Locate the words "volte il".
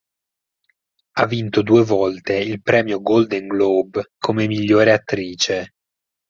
1.83-2.63